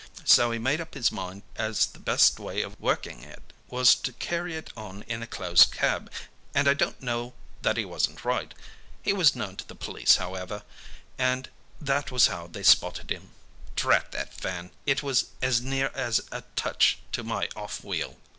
So 0.25 0.49
he 0.49 0.57
made 0.57 0.81
up 0.81 0.95
his 0.95 1.11
mind 1.11 1.43
as 1.55 1.85
the 1.85 1.99
best 1.99 2.39
way 2.39 2.63
of 2.63 2.75
working 2.79 3.21
it 3.21 3.53
was 3.69 3.93
to 3.93 4.13
carry 4.13 4.55
it 4.57 4.71
on 4.75 5.03
in 5.03 5.21
a 5.21 5.27
closed 5.27 5.71
cab, 5.71 6.11
and 6.55 6.67
I 6.67 6.73
don't 6.73 6.99
know 7.03 7.35
that 7.61 7.77
he 7.77 7.85
wasn't 7.85 8.25
right. 8.25 8.51
He 9.03 9.13
was 9.13 9.35
known 9.35 9.57
to 9.57 9.67
the 9.67 9.75
police 9.75 10.15
however, 10.15 10.63
and 11.19 11.49
that 11.79 12.09
was 12.09 12.25
how 12.33 12.47
they 12.47 12.63
spotted 12.63 13.11
him. 13.11 13.29
Drat 13.75 14.11
that 14.13 14.33
van! 14.33 14.71
It 14.87 15.03
was 15.03 15.25
as 15.39 15.61
near 15.61 15.91
as 15.93 16.19
a 16.31 16.45
touch 16.55 16.97
to 17.11 17.23
my 17.23 17.47
off 17.55 17.83
wheel. 17.83 18.17